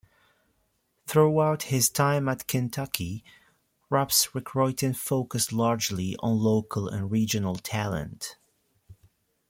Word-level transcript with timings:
Throughout 1.05 1.61
his 1.61 1.87
time 1.87 2.27
at 2.27 2.47
Kentucky, 2.47 3.23
Rupp's 3.91 4.33
recruiting 4.33 4.95
focused 4.95 5.53
largely 5.53 6.15
on 6.21 6.39
local 6.39 6.87
and 6.89 7.11
regional 7.11 7.53
talent. 7.57 8.35